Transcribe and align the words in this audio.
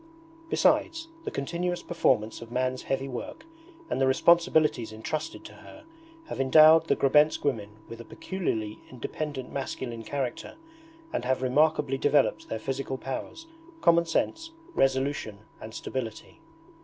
Besides, 0.49 1.09
the 1.25 1.29
continuous 1.29 1.83
performance 1.83 2.41
of 2.41 2.51
man's 2.51 2.81
heavy 2.81 3.07
work 3.07 3.45
and 3.87 4.01
the 4.01 4.07
responsibilities 4.07 4.91
entrusted 4.91 5.45
to 5.45 5.53
her 5.53 5.83
have 6.25 6.41
endowed 6.41 6.87
the 6.87 6.95
Grebensk 6.95 7.43
women 7.45 7.69
with 7.87 8.01
a 8.01 8.05
peculiarly 8.05 8.79
independent 8.89 9.51
masculine 9.51 10.01
character 10.03 10.55
and 11.13 11.23
have 11.23 11.43
remarkably 11.43 11.99
developed 11.99 12.49
their 12.49 12.57
physical 12.57 12.97
powers, 12.97 13.45
common 13.81 14.07
sense, 14.07 14.49
resolution, 14.73 15.37
and 15.61 15.75
stability. 15.75 16.39